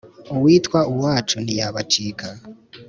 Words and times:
Uwitwa 0.35 0.79
uwacu 0.93 1.35
ntiyabacika 1.43 2.27